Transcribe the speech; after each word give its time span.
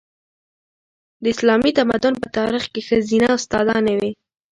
د 1.23 1.23
اسلامي 1.33 1.71
تمدن 1.79 2.13
په 2.21 2.27
تاریخ 2.37 2.63
کې 2.73 2.81
ښځینه 2.87 3.27
استادانې 3.37 3.93
وې. 3.99 4.11